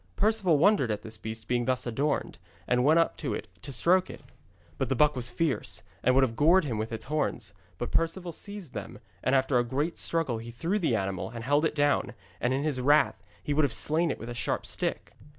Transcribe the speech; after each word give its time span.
Perceval 0.15 0.57
wondered 0.57 0.89
at 0.89 1.03
this 1.03 1.19
beast 1.19 1.47
being 1.47 1.65
thus 1.65 1.85
adorned, 1.85 2.39
and 2.67 2.83
went 2.83 2.97
up 2.97 3.17
to 3.17 3.35
it 3.35 3.47
to 3.61 3.71
stroke 3.71 4.09
it. 4.09 4.23
But 4.79 4.89
the 4.89 4.95
buck 4.95 5.15
was 5.15 5.29
fierce, 5.29 5.83
and 6.01 6.15
would 6.15 6.23
have 6.23 6.35
gored 6.35 6.63
him 6.63 6.79
with 6.79 6.91
its 6.91 7.05
horns, 7.05 7.53
but 7.77 7.91
Perceval 7.91 8.31
seized 8.31 8.73
them, 8.73 8.97
and 9.23 9.35
after 9.35 9.59
a 9.59 9.63
great 9.63 9.99
struggle 9.99 10.39
he 10.39 10.49
threw 10.49 10.79
the 10.79 10.95
animal, 10.95 11.29
and 11.29 11.43
held 11.43 11.65
it 11.65 11.75
down, 11.75 12.15
and 12.39 12.51
in 12.51 12.63
his 12.63 12.81
wrath 12.81 13.21
he 13.43 13.53
would 13.53 13.61
have 13.63 13.73
slain 13.73 14.09
it 14.09 14.17
with 14.17 14.27
a 14.29 14.33
sharp 14.33 14.65
stick. 14.65 15.13